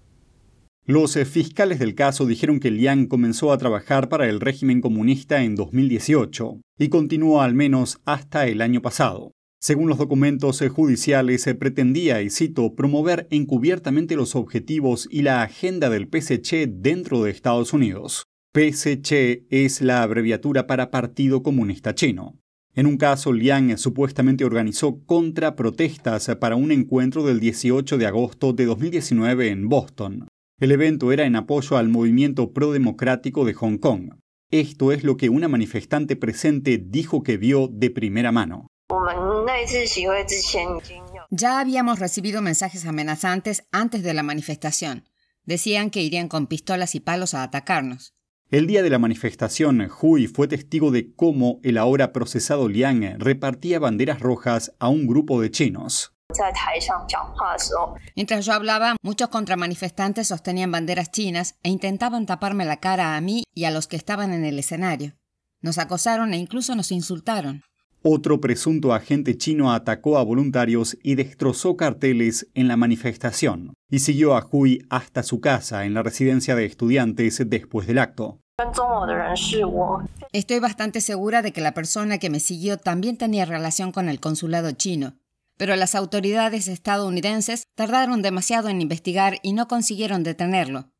Los 0.85 1.15
fiscales 1.15 1.79
del 1.79 1.95
caso 1.95 2.26
dijeron 2.26 2.61
que 2.61 2.71
Liang 2.71 3.07
comenzó 3.07 3.50
a 3.50 3.57
trabajar 3.57 4.11
para 4.11 4.29
el 4.29 4.41
régimen 4.41 4.83
comunista 4.83 5.43
en 5.43 5.55
2018 5.57 6.61
y 6.79 6.88
continuó 6.91 7.41
al 7.41 7.55
menos 7.55 7.99
hasta 8.05 8.47
el 8.47 8.61
año 8.61 8.83
pasado. 8.83 9.33
Según 9.59 9.88
los 9.88 9.97
documentos 9.97 10.62
judiciales, 10.69 11.43
se 11.43 11.55
pretendía, 11.55 12.21
y 12.21 12.29
cito, 12.29 12.75
promover 12.75 13.26
encubiertamente 13.31 14.17
los 14.17 14.37
objetivos 14.37 15.09
y 15.11 15.23
la 15.23 15.43
agenda 15.43 15.88
del 15.88 16.09
PSC 16.09 16.67
dentro 16.69 17.23
de 17.23 17.31
Estados 17.31 17.73
Unidos. 17.73 18.26
PSC 18.57 19.45
es 19.51 19.83
la 19.83 20.01
abreviatura 20.01 20.67
para 20.67 20.91
Partido 20.91 21.43
Comunista 21.43 21.95
Chino. 21.95 22.41
En 22.75 22.87
un 22.87 22.97
caso, 22.97 23.35
Liang 23.35 23.77
supuestamente 23.77 24.47
organizó 24.47 25.05
contraprotestas 25.05 26.35
para 26.41 26.57
un 26.57 26.73
encuentro 26.73 27.23
del 27.23 27.39
18 27.39 27.99
de 27.99 28.07
agosto 28.07 28.55
de 28.55 28.65
2019 28.65 29.51
en 29.51 29.69
Boston. 29.69 30.29
El 30.59 30.73
evento 30.73 31.13
era 31.13 31.27
en 31.27 31.37
apoyo 31.37 31.77
al 31.77 31.91
movimiento 31.91 32.55
pro-democrático 32.55 33.45
de 33.45 33.53
Hong 33.53 33.77
Kong. 33.77 34.15
Esto 34.51 34.91
es 34.91 35.05
lo 35.05 35.19
que 35.19 35.29
una 35.29 35.49
manifestante 35.49 36.17
presente 36.17 36.83
dijo 36.83 37.23
que 37.23 37.37
vio 37.37 37.69
de 37.71 37.91
primera 37.91 38.33
mano. 38.33 38.69
Ya 41.29 41.61
habíamos 41.61 41.99
recibido 41.99 42.41
mensajes 42.41 42.87
amenazantes 42.87 43.65
antes 43.71 44.03
de 44.03 44.15
la 44.15 44.23
manifestación. 44.23 45.05
Decían 45.45 45.91
que 45.91 46.01
irían 46.01 46.29
con 46.29 46.47
pistolas 46.47 46.95
y 46.95 47.01
palos 47.01 47.35
a 47.35 47.43
atacarnos. 47.43 48.16
El 48.49 48.69
día 48.69 48.85
de 48.85 48.91
la 48.91 49.00
manifestación, 49.00 49.91
Hui 50.00 50.29
fue 50.29 50.47
testigo 50.47 50.93
de 50.93 51.12
cómo 51.17 51.59
el 51.65 51.76
ahora 51.76 52.12
procesado 52.12 52.69
Liang 52.69 53.19
repartía 53.19 53.81
banderas 53.81 54.21
rojas 54.21 54.73
a 54.79 54.87
un 54.87 55.09
grupo 55.09 55.41
de 55.41 55.50
chinos. 55.50 56.12
Mientras 58.15 58.47
yo 58.47 58.53
hablaba, 58.53 58.95
muchos 59.03 59.31
contramanifestantes 59.31 60.29
sostenían 60.29 60.71
banderas 60.71 61.11
chinas 61.11 61.57
e 61.65 61.71
intentaban 61.71 62.25
taparme 62.25 62.65
la 62.65 62.76
cara 62.76 63.17
a 63.17 63.21
mí 63.21 63.43
y 63.53 63.65
a 63.65 63.73
los 63.73 63.88
que 63.88 63.97
estaban 63.97 64.33
en 64.33 64.45
el 64.45 64.61
escenario. 64.61 65.17
Nos 65.61 65.79
acosaron 65.79 66.33
e 66.33 66.37
incluso 66.37 66.76
nos 66.76 66.93
insultaron. 66.93 67.65
Otro 68.09 68.41
presunto 68.41 68.95
agente 68.95 69.37
chino 69.37 69.73
atacó 69.73 70.17
a 70.17 70.23
voluntarios 70.23 70.97
y 71.03 71.17
destrozó 71.17 71.77
carteles 71.77 72.47
en 72.55 72.69
la 72.69 72.77
manifestación, 72.77 73.75
y 73.91 73.99
siguió 73.99 74.37
a 74.37 74.47
Hui 74.49 74.87
hasta 74.91 75.25
su 75.25 75.41
casa 75.41 75.85
en 75.85 75.93
la 75.93 76.05
residencia 76.05 76.55
de 76.55 76.67
estudiantes 76.67 77.43
después 77.45 77.89
del 77.89 77.99
acto. 77.99 78.39
Estoy 80.31 80.61
bastante 80.61 81.01
segura 81.01 81.43
de 81.43 81.51
que 81.51 81.61
la 81.61 81.75
persona 81.75 82.19
que 82.19 82.31
me 82.31 82.39
siguió 82.39 82.79
también 82.79 83.17
tenía 83.17 83.45
relación 83.45 83.91
con 83.91 84.09
el 84.09 84.21
consulado 84.21 84.71
chino, 84.71 85.17
pero 85.57 85.75
las 85.75 85.97
autoridades 85.97 86.69
estadounidenses 86.69 87.65
tardaron 87.75 88.23
demasiado 88.23 88.69
en 88.69 88.81
investigar 88.81 89.41
y 89.43 89.53
no 89.53 89.67
consiguieron 89.67 90.23
detenerlo. 90.23 90.93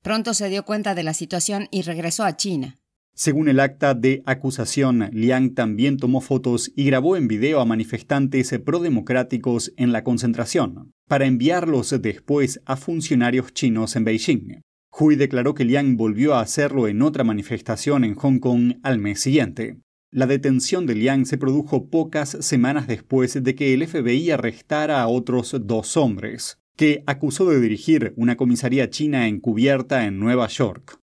Pronto 0.00 0.32
se 0.32 0.48
dio 0.48 0.64
cuenta 0.64 0.94
de 0.94 1.02
la 1.02 1.12
situación 1.12 1.66
y 1.72 1.82
regresó 1.82 2.22
a 2.22 2.36
China. 2.36 2.78
Según 3.14 3.48
el 3.48 3.60
acta 3.60 3.94
de 3.94 4.22
acusación, 4.24 5.10
Liang 5.12 5.54
también 5.54 5.98
tomó 5.98 6.22
fotos 6.22 6.72
y 6.74 6.84
grabó 6.84 7.16
en 7.16 7.28
video 7.28 7.60
a 7.60 7.66
manifestantes 7.66 8.58
prodemocráticos 8.64 9.72
en 9.76 9.92
la 9.92 10.02
concentración, 10.02 10.92
para 11.08 11.26
enviarlos 11.26 11.94
después 12.00 12.60
a 12.64 12.76
funcionarios 12.76 13.52
chinos 13.52 13.96
en 13.96 14.04
Beijing. 14.04 14.62
Hui 14.98 15.16
declaró 15.16 15.54
que 15.54 15.64
Liang 15.64 15.96
volvió 15.96 16.34
a 16.34 16.40
hacerlo 16.40 16.88
en 16.88 17.02
otra 17.02 17.22
manifestación 17.22 18.04
en 18.04 18.14
Hong 18.14 18.38
Kong 18.38 18.74
al 18.82 18.98
mes 18.98 19.20
siguiente. 19.20 19.76
La 20.10 20.26
detención 20.26 20.86
de 20.86 20.94
Liang 20.94 21.24
se 21.26 21.38
produjo 21.38 21.88
pocas 21.88 22.36
semanas 22.40 22.86
después 22.86 23.42
de 23.42 23.54
que 23.54 23.72
el 23.72 23.86
FBI 23.86 24.30
arrestara 24.30 25.02
a 25.02 25.08
otros 25.08 25.56
dos 25.62 25.96
hombres, 25.96 26.58
que 26.76 27.02
acusó 27.06 27.48
de 27.48 27.60
dirigir 27.60 28.12
una 28.16 28.36
comisaría 28.36 28.90
china 28.90 29.28
encubierta 29.28 30.06
en 30.06 30.18
Nueva 30.18 30.48
York. 30.48 31.01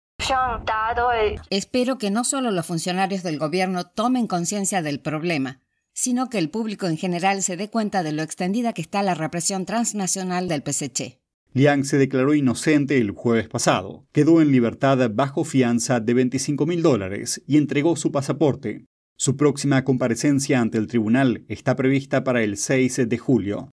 Espero 1.49 1.97
que 1.97 2.11
no 2.11 2.23
solo 2.23 2.51
los 2.51 2.65
funcionarios 2.65 3.23
del 3.23 3.39
gobierno 3.39 3.85
tomen 3.85 4.27
conciencia 4.27 4.81
del 4.81 4.99
problema, 4.99 5.61
sino 5.93 6.29
que 6.29 6.37
el 6.37 6.49
público 6.49 6.87
en 6.87 6.97
general 6.97 7.41
se 7.41 7.57
dé 7.57 7.69
cuenta 7.69 8.03
de 8.03 8.11
lo 8.11 8.23
extendida 8.23 8.73
que 8.73 8.81
está 8.81 9.03
la 9.03 9.15
represión 9.15 9.65
transnacional 9.65 10.47
del 10.47 10.63
PSC. 10.63 11.19
Liang 11.53 11.83
se 11.83 11.97
declaró 11.97 12.35
inocente 12.35 12.99
el 12.99 13.11
jueves 13.11 13.49
pasado, 13.49 14.05
quedó 14.11 14.39
en 14.41 14.51
libertad 14.51 15.09
bajo 15.11 15.43
fianza 15.43 15.99
de 15.99 16.13
25 16.13 16.65
mil 16.67 16.83
dólares 16.83 17.41
y 17.47 17.57
entregó 17.57 17.95
su 17.95 18.11
pasaporte. 18.11 18.85
Su 19.17 19.35
próxima 19.35 19.83
comparecencia 19.83 20.61
ante 20.61 20.77
el 20.77 20.87
tribunal 20.87 21.43
está 21.49 21.75
prevista 21.75 22.23
para 22.23 22.43
el 22.43 22.55
6 22.55 23.09
de 23.09 23.17
julio. 23.17 23.71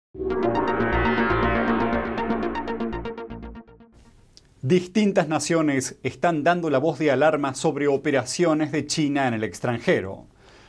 Distintas 4.65 5.27
naciones 5.27 5.97
están 6.03 6.41
dando 6.45 6.69
la 6.69 6.77
voz 6.77 6.97
de 6.97 7.11
alarma 7.11 7.53
sobre 7.53 7.89
operaciones 7.89 8.71
de 8.71 8.87
China 8.87 9.27
en 9.27 9.33
el 9.33 9.43
extranjero. 9.43 10.27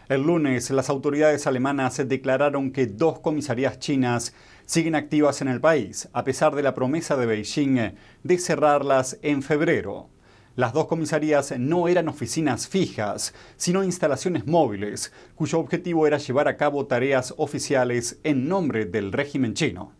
El 0.08 0.22
lunes, 0.22 0.68
las 0.70 0.90
autoridades 0.90 1.46
alemanas 1.46 2.02
declararon 2.04 2.72
que 2.72 2.88
dos 2.88 3.20
comisarías 3.20 3.78
chinas 3.78 4.34
siguen 4.66 4.96
activas 4.96 5.42
en 5.42 5.46
el 5.46 5.60
país, 5.60 6.08
a 6.12 6.24
pesar 6.24 6.56
de 6.56 6.64
la 6.64 6.74
promesa 6.74 7.16
de 7.16 7.26
Beijing 7.26 7.94
de 8.24 8.38
cerrarlas 8.38 9.16
en 9.22 9.44
febrero. 9.44 10.08
Las 10.56 10.72
dos 10.72 10.88
comisarías 10.88 11.56
no 11.56 11.86
eran 11.86 12.08
oficinas 12.08 12.66
fijas, 12.66 13.32
sino 13.56 13.84
instalaciones 13.84 14.44
móviles, 14.44 15.12
cuyo 15.36 15.60
objetivo 15.60 16.08
era 16.08 16.18
llevar 16.18 16.48
a 16.48 16.56
cabo 16.56 16.86
tareas 16.86 17.32
oficiales 17.36 18.18
en 18.24 18.48
nombre 18.48 18.86
del 18.86 19.12
régimen 19.12 19.54
chino. 19.54 19.92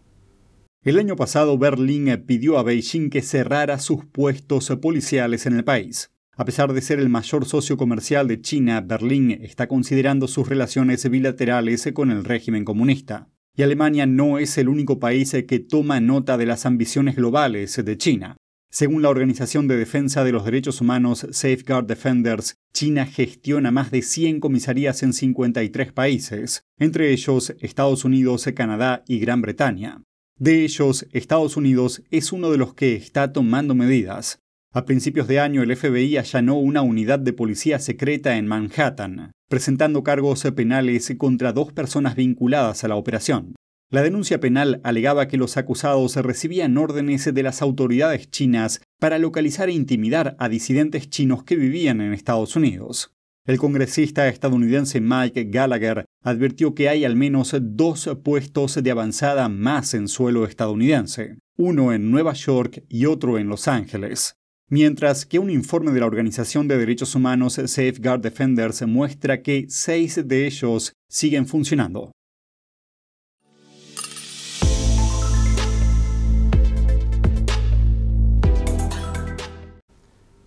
El 0.84 0.98
año 0.98 1.16
pasado 1.16 1.56
Berlín 1.56 2.24
pidió 2.26 2.58
a 2.58 2.62
Beijing 2.62 3.08
que 3.08 3.22
cerrara 3.22 3.78
sus 3.78 4.04
puestos 4.04 4.68
policiales 4.82 5.46
en 5.46 5.54
el 5.56 5.64
país. 5.64 6.10
A 6.36 6.44
pesar 6.44 6.74
de 6.74 6.82
ser 6.82 6.98
el 6.98 7.08
mayor 7.08 7.46
socio 7.46 7.78
comercial 7.78 8.28
de 8.28 8.42
China, 8.42 8.82
Berlín 8.82 9.30
está 9.30 9.66
considerando 9.66 10.28
sus 10.28 10.46
relaciones 10.46 11.08
bilaterales 11.08 11.88
con 11.94 12.10
el 12.10 12.22
régimen 12.22 12.66
comunista. 12.66 13.30
Y 13.56 13.62
Alemania 13.62 14.04
no 14.04 14.38
es 14.38 14.58
el 14.58 14.68
único 14.68 14.98
país 14.98 15.34
que 15.48 15.58
toma 15.58 16.00
nota 16.00 16.36
de 16.36 16.44
las 16.44 16.66
ambiciones 16.66 17.16
globales 17.16 17.82
de 17.82 17.96
China. 17.96 18.36
Según 18.70 19.00
la 19.00 19.08
Organización 19.08 19.66
de 19.66 19.78
Defensa 19.78 20.22
de 20.22 20.32
los 20.32 20.44
Derechos 20.44 20.82
Humanos 20.82 21.26
Safeguard 21.30 21.86
Defenders, 21.86 22.56
China 22.74 23.06
gestiona 23.06 23.70
más 23.70 23.90
de 23.90 24.02
100 24.02 24.38
comisarías 24.38 25.02
en 25.02 25.14
53 25.14 25.92
países, 25.92 26.60
entre 26.78 27.10
ellos 27.10 27.54
Estados 27.60 28.04
Unidos, 28.04 28.46
Canadá 28.54 29.02
y 29.08 29.18
Gran 29.18 29.40
Bretaña. 29.40 30.02
De 30.38 30.64
ellos, 30.64 31.06
Estados 31.12 31.56
Unidos 31.56 32.02
es 32.10 32.32
uno 32.32 32.50
de 32.50 32.58
los 32.58 32.74
que 32.74 32.96
está 32.96 33.32
tomando 33.32 33.76
medidas. 33.76 34.40
A 34.72 34.84
principios 34.84 35.28
de 35.28 35.38
año, 35.38 35.62
el 35.62 35.76
FBI 35.76 36.16
allanó 36.16 36.56
una 36.56 36.82
unidad 36.82 37.20
de 37.20 37.32
policía 37.32 37.78
secreta 37.78 38.36
en 38.36 38.48
Manhattan, 38.48 39.30
presentando 39.48 40.02
cargos 40.02 40.42
penales 40.56 41.14
contra 41.16 41.52
dos 41.52 41.72
personas 41.72 42.16
vinculadas 42.16 42.82
a 42.82 42.88
la 42.88 42.96
operación. 42.96 43.54
La 43.92 44.02
denuncia 44.02 44.40
penal 44.40 44.80
alegaba 44.82 45.28
que 45.28 45.36
los 45.36 45.56
acusados 45.56 46.16
recibían 46.16 46.76
órdenes 46.78 47.32
de 47.32 47.42
las 47.44 47.62
autoridades 47.62 48.28
chinas 48.28 48.80
para 48.98 49.20
localizar 49.20 49.68
e 49.68 49.72
intimidar 49.72 50.34
a 50.40 50.48
disidentes 50.48 51.08
chinos 51.08 51.44
que 51.44 51.54
vivían 51.54 52.00
en 52.00 52.12
Estados 52.12 52.56
Unidos. 52.56 53.12
El 53.46 53.58
congresista 53.58 54.26
estadounidense 54.26 55.02
Mike 55.02 55.44
Gallagher 55.50 56.06
advirtió 56.22 56.74
que 56.74 56.88
hay 56.88 57.04
al 57.04 57.14
menos 57.14 57.54
dos 57.60 58.08
puestos 58.24 58.82
de 58.82 58.90
avanzada 58.90 59.50
más 59.50 59.92
en 59.92 60.08
suelo 60.08 60.46
estadounidense, 60.46 61.36
uno 61.58 61.92
en 61.92 62.10
Nueva 62.10 62.32
York 62.32 62.84
y 62.88 63.04
otro 63.04 63.38
en 63.38 63.48
Los 63.48 63.68
Ángeles. 63.68 64.36
Mientras 64.70 65.26
que 65.26 65.38
un 65.38 65.50
informe 65.50 65.92
de 65.92 66.00
la 66.00 66.06
Organización 66.06 66.68
de 66.68 66.78
Derechos 66.78 67.14
Humanos 67.14 67.60
Safeguard 67.66 68.22
Defenders 68.22 68.80
muestra 68.86 69.42
que 69.42 69.66
seis 69.68 70.26
de 70.26 70.46
ellos 70.46 70.94
siguen 71.10 71.46
funcionando. 71.46 72.12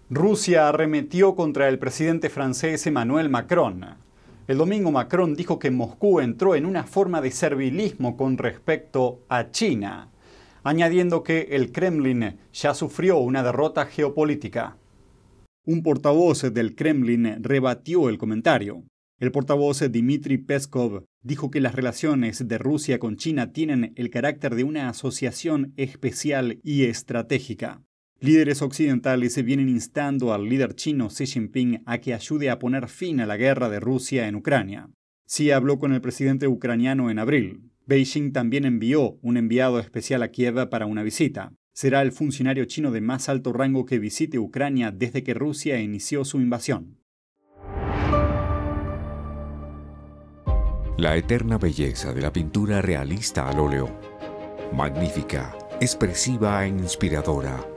Rusia 0.09 0.69
arremetió 0.69 1.35
contra 1.35 1.67
el 1.67 1.79
presidente 1.79 2.29
francés 2.29 2.87
Emmanuel 2.87 3.27
Macron. 3.27 3.85
El 4.47 4.57
domingo 4.57 4.89
Macron 4.89 5.35
dijo 5.35 5.59
que 5.59 5.69
Moscú 5.69 6.21
entró 6.21 6.55
en 6.55 6.65
una 6.65 6.85
forma 6.85 7.19
de 7.19 7.29
servilismo 7.29 8.15
con 8.15 8.37
respecto 8.37 9.25
a 9.27 9.51
China, 9.51 10.09
añadiendo 10.63 11.23
que 11.23 11.49
el 11.51 11.73
Kremlin 11.73 12.37
ya 12.53 12.73
sufrió 12.73 13.17
una 13.17 13.43
derrota 13.43 13.85
geopolítica. 13.85 14.77
Un 15.65 15.83
portavoz 15.83 16.53
del 16.53 16.75
Kremlin 16.75 17.43
rebatió 17.43 18.07
el 18.07 18.17
comentario. 18.17 18.85
El 19.19 19.33
portavoz 19.33 19.81
Dmitry 19.91 20.37
Peskov 20.37 21.03
dijo 21.21 21.51
que 21.51 21.59
las 21.59 21.75
relaciones 21.75 22.47
de 22.47 22.57
Rusia 22.57 22.97
con 22.97 23.17
China 23.17 23.51
tienen 23.51 23.91
el 23.97 24.09
carácter 24.09 24.55
de 24.55 24.63
una 24.63 24.87
asociación 24.87 25.73
especial 25.75 26.61
y 26.63 26.85
estratégica. 26.85 27.81
Líderes 28.19 28.63
occidentales 28.63 29.33
se 29.33 29.43
vienen 29.43 29.69
instando 29.69 30.33
al 30.33 30.49
líder 30.49 30.73
chino 30.73 31.09
Xi 31.09 31.27
Jinping 31.27 31.83
a 31.85 31.99
que 31.99 32.15
ayude 32.15 32.49
a 32.49 32.57
poner 32.57 32.87
fin 32.87 33.19
a 33.19 33.27
la 33.27 33.37
guerra 33.37 33.69
de 33.69 33.79
Rusia 33.79 34.27
en 34.27 34.35
Ucrania. 34.35 34.89
Xi 35.27 35.51
habló 35.51 35.77
con 35.77 35.93
el 35.93 36.01
presidente 36.01 36.47
ucraniano 36.47 37.11
en 37.11 37.19
abril. 37.19 37.69
Beijing 37.85 38.31
también 38.31 38.65
envió 38.65 39.19
un 39.21 39.37
enviado 39.37 39.79
especial 39.79 40.23
a 40.23 40.29
Kiev 40.29 40.67
para 40.69 40.87
una 40.87 41.03
visita. 41.03 41.53
Será 41.73 42.01
el 42.01 42.11
funcionario 42.11 42.65
chino 42.65 42.89
de 42.89 43.01
más 43.01 43.29
alto 43.29 43.53
rango 43.53 43.85
que 43.85 43.99
visite 43.99 44.39
Ucrania 44.39 44.89
desde 44.89 45.21
que 45.23 45.35
Rusia 45.35 45.79
inició 45.79 46.25
su 46.25 46.41
invasión. 46.41 46.97
La 50.97 51.15
eterna 51.15 51.59
belleza 51.59 52.13
de 52.15 52.21
la 52.21 52.33
pintura 52.33 52.81
realista 52.81 53.47
al 53.47 53.59
óleo. 53.59 53.91
Magnífica, 54.73 55.55
expresiva 55.79 56.65
e 56.65 56.69
inspiradora. 56.69 57.76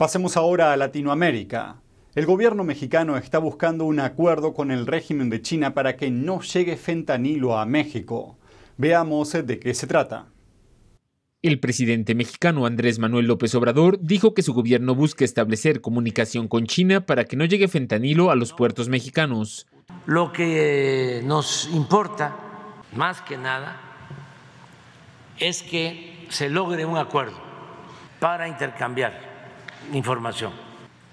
Pasemos 0.00 0.38
ahora 0.38 0.72
a 0.72 0.78
Latinoamérica. 0.78 1.76
El 2.14 2.24
gobierno 2.24 2.64
mexicano 2.64 3.18
está 3.18 3.38
buscando 3.38 3.84
un 3.84 4.00
acuerdo 4.00 4.54
con 4.54 4.70
el 4.70 4.86
régimen 4.86 5.28
de 5.28 5.42
China 5.42 5.74
para 5.74 5.98
que 5.98 6.10
no 6.10 6.40
llegue 6.40 6.78
fentanilo 6.78 7.58
a 7.58 7.66
México. 7.66 8.38
Veamos 8.78 9.30
de 9.32 9.58
qué 9.58 9.74
se 9.74 9.86
trata. 9.86 10.28
El 11.42 11.60
presidente 11.60 12.14
mexicano 12.14 12.64
Andrés 12.64 12.98
Manuel 12.98 13.26
López 13.26 13.54
Obrador 13.54 13.98
dijo 14.00 14.32
que 14.32 14.40
su 14.40 14.54
gobierno 14.54 14.94
busca 14.94 15.22
establecer 15.22 15.82
comunicación 15.82 16.48
con 16.48 16.64
China 16.64 17.04
para 17.04 17.26
que 17.26 17.36
no 17.36 17.44
llegue 17.44 17.68
fentanilo 17.68 18.30
a 18.30 18.36
los 18.36 18.54
puertos 18.54 18.88
mexicanos. 18.88 19.66
Lo 20.06 20.32
que 20.32 21.20
nos 21.26 21.68
importa, 21.74 22.34
más 22.96 23.20
que 23.20 23.36
nada, 23.36 23.78
es 25.38 25.62
que 25.62 26.26
se 26.30 26.48
logre 26.48 26.86
un 26.86 26.96
acuerdo 26.96 27.36
para 28.18 28.48
intercambiar 28.48 29.29
información, 29.92 30.52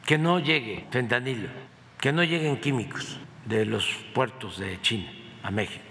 que 0.06 0.18
no 0.18 0.40
llegue 0.40 0.86
fentanilo, 0.92 1.50
que 2.00 2.12
no 2.12 2.24
lleguen 2.24 2.60
químicos 2.60 3.20
de 3.46 3.66
los 3.66 3.86
puertos 4.14 4.60
de 4.60 4.80
China 4.82 5.12
a 5.44 5.52
México. 5.52 5.84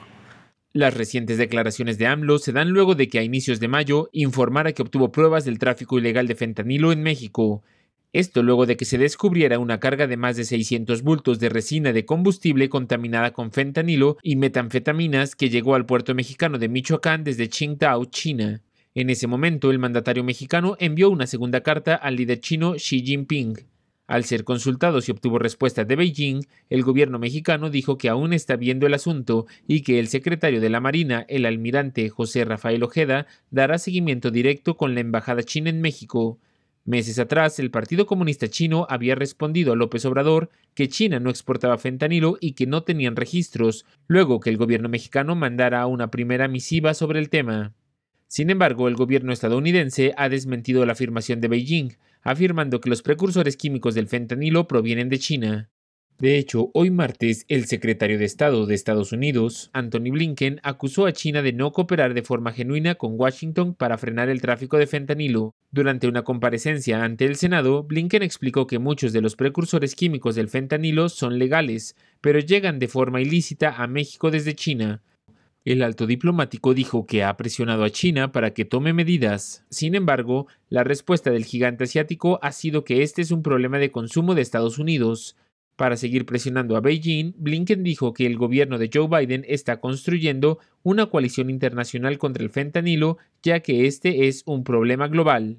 Las 0.72 0.94
recientes 0.94 1.38
declaraciones 1.38 1.96
de 1.96 2.06
AMLO 2.06 2.38
se 2.38 2.52
dan 2.52 2.70
luego 2.70 2.94
de 2.94 3.08
que 3.08 3.18
a 3.18 3.22
inicios 3.22 3.60
de 3.60 3.68
mayo 3.68 4.10
informara 4.12 4.72
que 4.72 4.82
obtuvo 4.82 5.10
pruebas 5.10 5.46
del 5.46 5.58
tráfico 5.58 5.98
ilegal 5.98 6.26
de 6.26 6.34
fentanilo 6.34 6.92
en 6.92 7.02
México. 7.02 7.62
Esto 8.12 8.42
luego 8.42 8.66
de 8.66 8.76
que 8.76 8.84
se 8.84 8.98
descubriera 8.98 9.58
una 9.58 9.80
carga 9.80 10.06
de 10.06 10.16
más 10.16 10.36
de 10.36 10.44
600 10.44 11.02
bultos 11.02 11.38
de 11.38 11.48
resina 11.48 11.92
de 11.92 12.04
combustible 12.04 12.68
contaminada 12.68 13.32
con 13.32 13.52
fentanilo 13.52 14.18
y 14.22 14.36
metanfetaminas 14.36 15.34
que 15.34 15.48
llegó 15.48 15.74
al 15.74 15.86
puerto 15.86 16.14
mexicano 16.14 16.58
de 16.58 16.68
Michoacán 16.68 17.24
desde 17.24 17.48
Qingdao, 17.48 18.04
China. 18.06 18.62
En 18.96 19.10
ese 19.10 19.26
momento, 19.26 19.70
el 19.70 19.78
mandatario 19.78 20.24
mexicano 20.24 20.74
envió 20.80 21.10
una 21.10 21.26
segunda 21.26 21.60
carta 21.60 21.96
al 21.96 22.16
líder 22.16 22.40
chino 22.40 22.76
Xi 22.76 23.02
Jinping. 23.04 23.58
Al 24.06 24.24
ser 24.24 24.42
consultado 24.42 25.02
si 25.02 25.12
obtuvo 25.12 25.38
respuesta 25.38 25.84
de 25.84 25.96
Beijing, 25.96 26.46
el 26.70 26.82
gobierno 26.82 27.18
mexicano 27.18 27.68
dijo 27.68 27.98
que 27.98 28.08
aún 28.08 28.32
está 28.32 28.56
viendo 28.56 28.86
el 28.86 28.94
asunto 28.94 29.44
y 29.68 29.82
que 29.82 29.98
el 29.98 30.08
secretario 30.08 30.62
de 30.62 30.70
la 30.70 30.80
Marina, 30.80 31.26
el 31.28 31.44
almirante 31.44 32.08
José 32.08 32.46
Rafael 32.46 32.82
Ojeda, 32.82 33.26
dará 33.50 33.76
seguimiento 33.76 34.30
directo 34.30 34.78
con 34.78 34.94
la 34.94 35.00
Embajada 35.00 35.42
China 35.42 35.68
en 35.68 35.82
México. 35.82 36.38
Meses 36.86 37.18
atrás, 37.18 37.58
el 37.58 37.70
Partido 37.70 38.06
Comunista 38.06 38.48
Chino 38.48 38.86
había 38.88 39.14
respondido 39.14 39.74
a 39.74 39.76
López 39.76 40.06
Obrador 40.06 40.48
que 40.72 40.88
China 40.88 41.20
no 41.20 41.28
exportaba 41.28 41.76
fentanilo 41.76 42.38
y 42.40 42.52
que 42.52 42.66
no 42.66 42.82
tenían 42.82 43.14
registros, 43.14 43.84
luego 44.08 44.40
que 44.40 44.48
el 44.48 44.56
gobierno 44.56 44.88
mexicano 44.88 45.34
mandara 45.34 45.86
una 45.86 46.10
primera 46.10 46.48
misiva 46.48 46.94
sobre 46.94 47.18
el 47.18 47.28
tema. 47.28 47.74
Sin 48.28 48.50
embargo, 48.50 48.88
el 48.88 48.96
gobierno 48.96 49.32
estadounidense 49.32 50.12
ha 50.16 50.28
desmentido 50.28 50.84
la 50.84 50.92
afirmación 50.92 51.40
de 51.40 51.48
Beijing, 51.48 51.92
afirmando 52.22 52.80
que 52.80 52.90
los 52.90 53.02
precursores 53.02 53.56
químicos 53.56 53.94
del 53.94 54.08
fentanilo 54.08 54.66
provienen 54.66 55.08
de 55.08 55.18
China. 55.18 55.70
De 56.18 56.38
hecho, 56.38 56.70
hoy 56.72 56.90
martes, 56.90 57.44
el 57.48 57.66
secretario 57.66 58.18
de 58.18 58.24
Estado 58.24 58.64
de 58.64 58.74
Estados 58.74 59.12
Unidos, 59.12 59.68
Anthony 59.74 60.10
Blinken, 60.10 60.60
acusó 60.62 61.04
a 61.04 61.12
China 61.12 61.42
de 61.42 61.52
no 61.52 61.72
cooperar 61.72 62.14
de 62.14 62.22
forma 62.22 62.52
genuina 62.52 62.94
con 62.94 63.20
Washington 63.20 63.74
para 63.74 63.98
frenar 63.98 64.30
el 64.30 64.40
tráfico 64.40 64.78
de 64.78 64.86
fentanilo. 64.86 65.54
Durante 65.70 66.08
una 66.08 66.24
comparecencia 66.24 67.04
ante 67.04 67.26
el 67.26 67.36
Senado, 67.36 67.82
Blinken 67.82 68.22
explicó 68.22 68.66
que 68.66 68.78
muchos 68.78 69.12
de 69.12 69.20
los 69.20 69.36
precursores 69.36 69.94
químicos 69.94 70.36
del 70.36 70.48
fentanilo 70.48 71.10
son 71.10 71.38
legales, 71.38 71.96
pero 72.22 72.40
llegan 72.40 72.78
de 72.78 72.88
forma 72.88 73.20
ilícita 73.20 73.76
a 73.76 73.86
México 73.86 74.30
desde 74.30 74.54
China. 74.54 75.02
El 75.66 75.82
alto 75.82 76.06
diplomático 76.06 76.74
dijo 76.74 77.06
que 77.06 77.24
ha 77.24 77.36
presionado 77.36 77.82
a 77.82 77.90
China 77.90 78.30
para 78.30 78.54
que 78.54 78.64
tome 78.64 78.92
medidas. 78.92 79.64
Sin 79.68 79.96
embargo, 79.96 80.46
la 80.68 80.84
respuesta 80.84 81.32
del 81.32 81.44
gigante 81.44 81.82
asiático 81.82 82.38
ha 82.40 82.52
sido 82.52 82.84
que 82.84 83.02
este 83.02 83.20
es 83.20 83.32
un 83.32 83.42
problema 83.42 83.78
de 83.78 83.90
consumo 83.90 84.36
de 84.36 84.42
Estados 84.42 84.78
Unidos. 84.78 85.36
Para 85.74 85.96
seguir 85.96 86.24
presionando 86.24 86.76
a 86.76 86.80
Beijing, 86.80 87.34
Blinken 87.36 87.82
dijo 87.82 88.14
que 88.14 88.26
el 88.26 88.38
gobierno 88.38 88.78
de 88.78 88.90
Joe 88.94 89.08
Biden 89.08 89.44
está 89.48 89.80
construyendo 89.80 90.60
una 90.84 91.06
coalición 91.06 91.50
internacional 91.50 92.16
contra 92.16 92.44
el 92.44 92.50
fentanilo, 92.50 93.18
ya 93.42 93.58
que 93.58 93.88
este 93.88 94.28
es 94.28 94.44
un 94.46 94.62
problema 94.62 95.08
global. 95.08 95.58